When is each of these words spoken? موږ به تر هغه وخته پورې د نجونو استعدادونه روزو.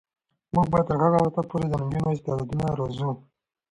موږ 0.53 0.67
به 0.73 0.79
تر 0.87 0.97
هغه 1.03 1.19
وخته 1.21 1.41
پورې 1.49 1.65
د 1.69 1.73
نجونو 1.81 2.09
استعدادونه 2.13 2.65
روزو. 2.79 3.09